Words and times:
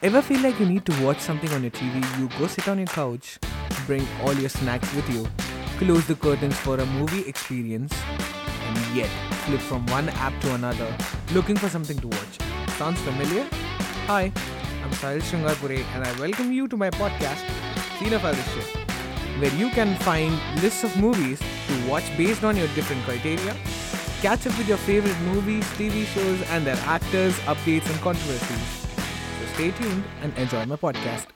Ever 0.00 0.22
feel 0.22 0.40
like 0.42 0.60
you 0.60 0.66
need 0.66 0.84
to 0.86 1.04
watch 1.04 1.18
something 1.18 1.50
on 1.50 1.62
your 1.62 1.72
TV? 1.72 2.20
You 2.20 2.28
go 2.38 2.46
sit 2.46 2.68
on 2.68 2.78
your 2.78 2.86
couch, 2.86 3.36
bring 3.84 4.06
all 4.22 4.32
your 4.32 4.48
snacks 4.48 4.94
with 4.94 5.10
you, 5.10 5.26
close 5.76 6.06
the 6.06 6.14
curtains 6.14 6.56
for 6.56 6.78
a 6.78 6.86
movie 6.86 7.28
experience, 7.28 7.92
and 8.06 8.96
yet 8.96 9.08
flip 9.46 9.58
from 9.58 9.84
one 9.86 10.08
app 10.10 10.40
to 10.42 10.54
another 10.54 10.96
looking 11.32 11.56
for 11.56 11.68
something 11.68 11.98
to 11.98 12.06
watch. 12.06 12.38
Sounds 12.76 13.00
familiar? 13.00 13.44
Hi, 14.06 14.30
I'm 14.84 14.90
Sahil 15.02 15.20
Shringarpure 15.20 15.84
and 15.96 16.04
I 16.04 16.20
welcome 16.20 16.52
you 16.52 16.68
to 16.68 16.76
my 16.76 16.90
podcast, 16.90 17.42
Cinephile 17.98 18.38
where 19.40 19.54
you 19.56 19.68
can 19.70 19.96
find 19.96 20.32
lists 20.62 20.84
of 20.84 20.96
movies 20.96 21.40
to 21.40 21.88
watch 21.90 22.04
based 22.16 22.44
on 22.44 22.56
your 22.56 22.68
different 22.68 23.02
criteria, 23.02 23.56
catch 24.22 24.46
up 24.46 24.56
with 24.58 24.68
your 24.68 24.78
favorite 24.78 25.18
movies, 25.22 25.64
TV 25.70 26.04
shows, 26.06 26.40
and 26.50 26.64
their 26.64 26.78
actors, 26.86 27.34
updates, 27.40 27.90
and 27.90 28.00
controversies. 28.00 28.87
So 29.38 29.46
stay 29.54 29.70
tuned 29.70 30.04
and 30.22 30.36
enjoy 30.36 30.66
my 30.66 30.76
podcast. 30.76 31.26